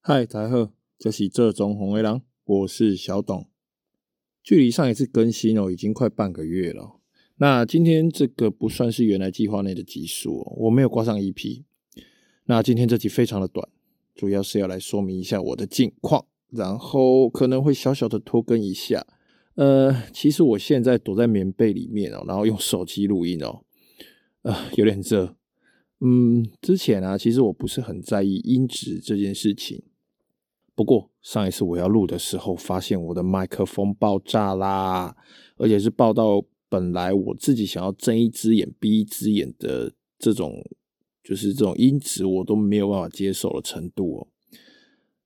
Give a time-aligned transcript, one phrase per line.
[0.00, 3.46] 嗨，大家好，这是这种红卫狼，我是小董。
[4.42, 7.00] 距离上一次更新哦，已经快半个月了。
[7.36, 11.64] 那今天这个不算是原来计划内的集数哦，我没有挂上 EP。
[12.44, 13.68] 那今天这集非常的短，
[14.14, 19.06] 主要是要来说明一下我的近况，然后可能会小小的拖更一下。
[19.56, 23.64] 呃，其实我现在躲在棉被里面哦，然后用手机录音哦，
[24.42, 25.36] 呃，有点热。
[26.00, 29.82] 嗯，之前啊，其实我不是很在意音质这件事情。
[30.76, 35.16] 不过上一次我要录的时候，发现我的麦克风爆炸啦，
[35.56, 40.64] 而且是爆到本来我自己想要睁一只眼闭一只眼的这种，
[41.24, 44.28] 就是这种音质我都没有办法接受的程度哦。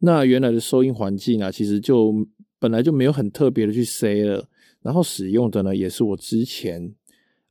[0.00, 2.12] 那原来的收音环境啊，其实就
[2.58, 4.46] 本来就没有很特别的去塞了，
[4.82, 6.94] 然后使用的呢，也是我之前。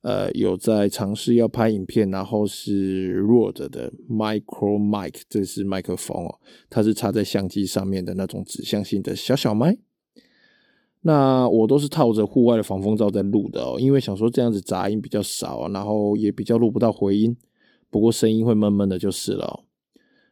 [0.02, 6.38] 呃，有在尝试要拍影片，然后是 Rode 的 Micro Mic，这是麦克风哦，
[6.70, 9.76] 它是插在相机上面的那种指向性的小小麦。
[11.00, 17.36] 那我都是套着户外的防风罩在录的哦，因为想说这样子杂音比较少，然后也比较录不到回音，
[17.90, 19.64] 不过声音会闷闷的，就是了。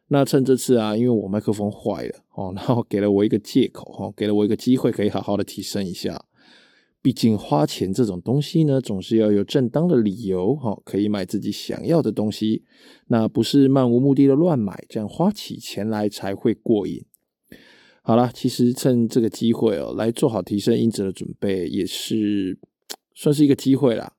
[0.09, 6.23] 那趁这次啊，因为我麦克风坏了哦，然后给了我一个借口哦，给了我一个机会，可以好好的提升一下。
[7.01, 12.63] 毕竟花钱这种东西呢，总是要有正当的理由，哈，可以买自己想要的东西，
[13.07, 17.05] 那不是漫无目的的乱买，这样花起钱来才会过瘾。
[18.01, 22.57] 好啦，其实趁这个机会哦，来做好提升音质的准备，也是
[23.13, 24.13] 算是一个机会啦。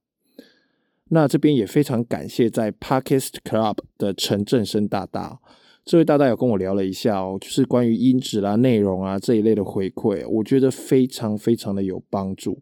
[1.10, 5.40] 那这边也非常感谢在 p a r k e s t Club 的陈振生大大。
[5.84, 12.60] 这位大大有跟我聊了一下哦，就是关于音质啦、内容啊这一类的回馈，我觉得非常非常的有帮助。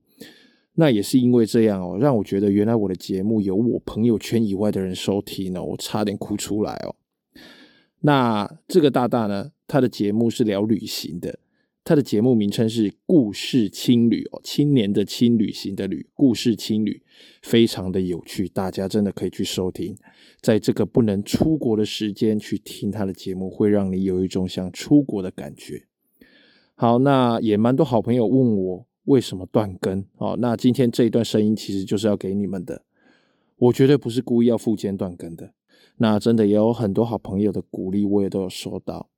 [0.77, 6.95] 那也是因为这样哦，让我觉得原来我的节目有我朋友圈以外的人收听呢，我差点哭出来哦。
[8.01, 11.39] 那这个大大呢，他的节目是聊旅行的，
[11.83, 17.03] 他的节目名称是故事青旅哦，青年的青，旅行的旅，故事青旅，
[17.43, 19.97] 非常的有趣，大家真的可以去收听。
[20.43, 25.85] 在这个不能出国的时间去听他的节目，会让你有一种想出国的感觉。
[26.75, 30.05] 好，那也蛮多好朋友问我为什么断更。
[30.19, 32.85] 哦，那今天这一段声音其实就是要给你们的，
[33.57, 35.53] 我绝对不是故意要负肩断更的。
[35.97, 39.09] 那真的也有很多好朋友的鼓励，我也都有收到。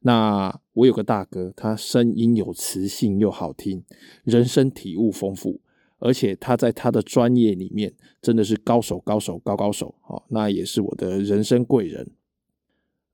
[0.00, 3.84] 那我有个大哥，他声音有磁性又好听，
[4.24, 5.60] 人生体悟丰富。
[6.02, 12.10] 而且他在他的专业里面真的是高手，高手，高高手，哦，那也是我的人生贵人。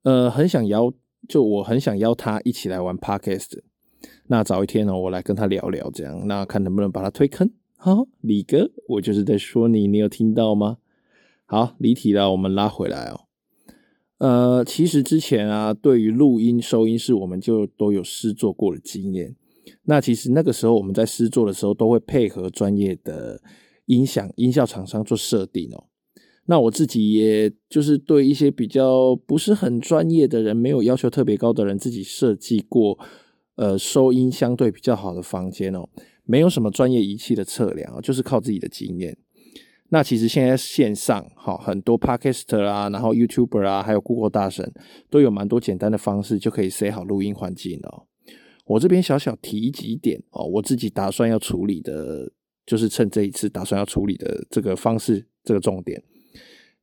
[0.03, 0.93] 呃，很想邀，
[1.27, 3.59] 就我很想邀他一起来玩 Podcast。
[4.27, 7.49] 那早一天呢，我来跟他聊聊，这样，那看能不能把他推坑。
[7.75, 10.77] 好，李哥，我就是在说你，你有听到吗？
[11.45, 13.21] 好，离题了，我们拉回来哦。
[14.17, 19.35] 呃，其实之前啊，对于录音收音室，我们就都有试做过的经验。
[19.83, 23.41] 那其实那个时候我们在试做的时候，都会配合专业的
[23.85, 25.85] 音响音效厂商做设定哦。
[26.47, 32.97] 那我自己也就是对一些比较不是很专业的人，没有要求特别高的人，自己设计过
[33.57, 35.89] 呃收音相对比较好的房间哦。
[36.23, 39.17] 没有什么专业仪器的测量，就是靠自己的经验。
[39.89, 44.73] 那其实现在线上哈很多 Podcaster 啊，然后 YouTuber 啊，还有 Google 大神
[45.09, 48.03] 都有蛮多简单的方式就可以塞好录音环境哦。
[48.65, 52.29] 我这边小小提几点哦，我自己打算要处理的，
[52.65, 56.03] 就是趁这一次打算要处理的这个方式，这个重点。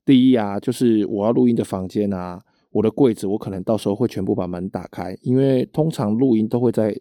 [0.07, 2.43] 第一啊，就是我要录音的房间啊，
[2.75, 7.01] 我的柜子我可能到时候会全部把门打开，因为通常录音都会在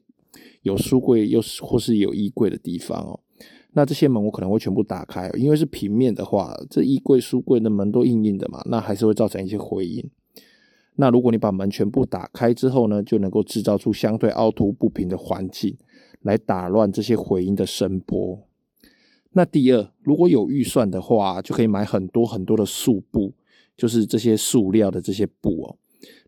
[0.61, 3.19] 有书柜又是或是有衣柜的地方哦。
[3.71, 10.07] 那这些门我可能会全部打开，因为是平面的话，这衣柜、书柜的门都硬硬的嘛，那还是会造成一些回音。
[10.97, 15.75] 那如果你把门全部打开之后呢，就能够制造出相对凹凸不平的环境，
[16.21, 18.43] 来打乱这些回音的声波。
[19.31, 23.33] 那第二，如果有预算的话，就可以买很多很多的素布，
[23.75, 25.77] 就是这些塑料的这些布哦。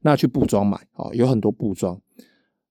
[0.01, 1.99] 那去布庄买哦，有很多布庄。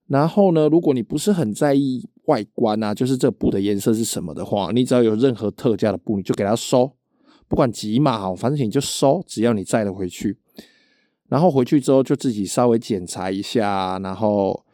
[0.06, 6.92] 然后呢，如果你不是很在意外观啊，就是这布的颜色是什么的话，你只要有任何特价的布，你就给它收，
[7.48, 10.38] 不管几码好，反正你就收，只要你载了回去。
[11.28, 14.64] 然后回去之后就自己稍微检查一下，然后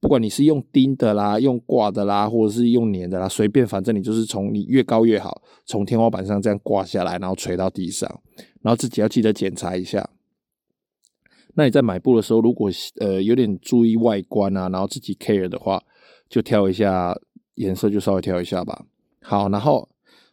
[0.00, 8.20] 不管你是用钉的啦、用挂的啦，或者是用粘的啦，随便，反正你就是从你越高越好，从天花板上这样挂下来，然后垂到地上，
[8.62, 10.10] 然后自己要记得检查一下。
[11.54, 12.70] 那你在买布的时候，如果
[13.00, 15.82] 呃有点注意外观啊，然后自己 care 的话，
[16.28, 17.14] 就挑一下
[17.56, 18.86] 颜色，就稍微挑一下吧。
[19.22, 19.88] 好，然后。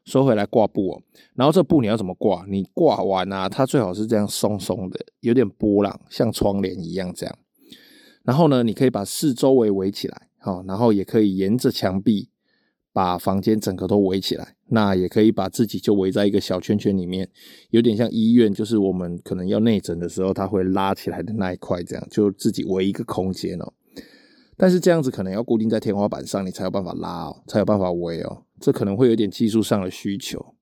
[0.08, 1.02] 收回来挂布哦，
[1.36, 2.46] 然后这布你要怎么挂？
[2.48, 7.38] 你挂完啊，它最好是这样松松的，有点波浪，像窗帘一样这样。
[8.28, 12.28] 然后呢，你可以把四周围围起来，好，然后也可以沿着墙壁
[12.92, 14.56] 把房间整个都围起来。
[14.70, 17.30] 那也可以把自己就围在一个小圈圈里面，
[17.70, 23.74] 有点像医院，就是我们可能要内诊的时候，它会拉起来的那一块，这样就自己围一个空间哦。
[24.58, 28.44] 但是这样子可能要固定在天花板上，你才有办法拉哦，才有办法围哦。
[28.60, 30.54] 这可能会有点技术上的需求。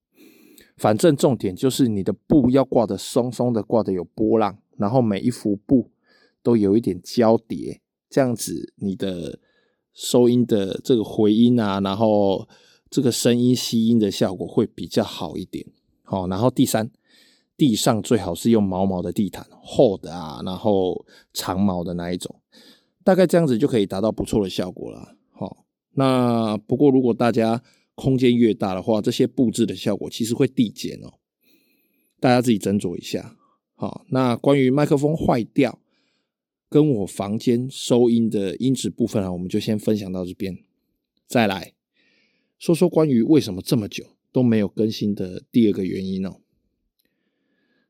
[0.77, 5.89] 反正重点就是你的布要挂得松松的，挂得有波浪，然后每一幅布
[6.45, 9.39] 都有一点交叠，这样子你的
[9.91, 12.47] 收音的这个回音啊，然后
[12.91, 15.65] 这个声音吸音的效果会比较好一点。
[16.03, 16.91] 好，然后第三，
[17.57, 21.03] 地上最好是用毛毛的地毯，厚的啊，然后
[21.33, 22.39] 长毛的那一种，
[23.03, 25.15] 大概这样子就可以达到不错的效果了。
[25.31, 25.65] 好，
[25.95, 27.63] 那不过如果大家
[27.95, 31.11] 空间越大的话，这些布置的效果其实会递减哦。
[32.19, 33.35] 大家自己斟酌一下。
[33.73, 35.79] 好，那关于麦克风坏掉
[36.69, 40.57] 跟我房间收音的音质部分啊，我们就先分享到这边。
[41.27, 41.73] 再来
[42.57, 46.37] 说说关于为什么这么久都没有更新的第二个原因哦。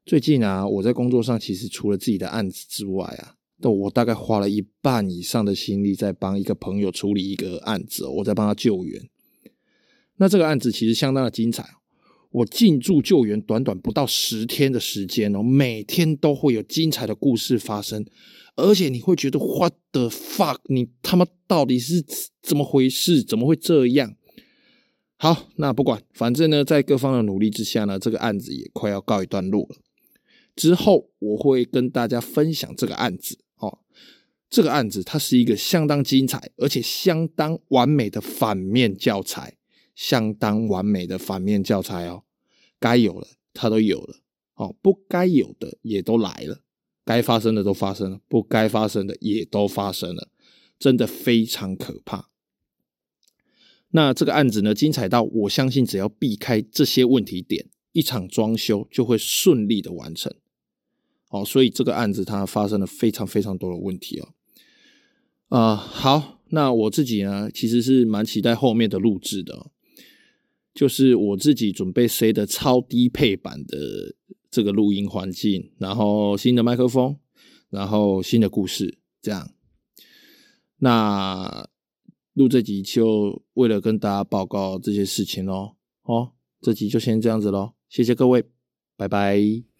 [0.06, 9.10] 最近啊，我在工作上其实除了自己的案子之外啊，都我大概花了一半以上的心力在帮一个朋友处理一个案子哦，我在帮他救援。
[10.18, 11.68] 那这个案子其实相当的精彩，
[12.30, 18.06] 我进驻救援短短不到十天的时间哦，每天都会有精彩的故事发生，
[18.56, 22.04] 而且你会觉得 What the fuck，你他妈到底是
[22.42, 23.24] 怎么回事？
[23.24, 24.16] 怎么会这样？
[25.18, 29.78] 好，那不管，反正呢，在各方的努力之下呢，这个案子也快要告一段落了。
[30.56, 33.80] 之后我会跟大家分享这个案子哦，
[34.50, 39.57] 这个案子它是一个相当精彩而且相当完美的反面教材。
[39.96, 42.25] 相当完美的反面教材哦，
[42.81, 44.18] 该有的它都有了，
[44.56, 46.60] 哦，不该有的也都来了，
[47.06, 50.30] 该发生的都发生了，不该发生的也都发生了，
[50.80, 52.30] 真的非常可怕。
[53.92, 60.36] 那这个案子呢，精彩到我相信，只要避开这些问题点，一场装修就会顺利的完成。
[61.30, 64.34] 哦，所以这个案子它发生了非常非常多的问题哦。
[65.48, 69.72] 啊、好，那我自己呢，其实是蛮期待后面的录制的。
[70.74, 74.13] 就是我自己准备塞的超低配版的
[74.56, 77.18] 这个录音环境，然后新的麦克风，
[77.69, 79.52] 然后新的故事，这样。
[80.78, 81.68] 那
[82.31, 85.75] 录这集就为了跟大家报告这些事情喽。
[86.04, 86.31] 哦，
[86.62, 88.46] 这集就先这样子喽，谢谢各位，
[88.96, 89.75] 拜拜。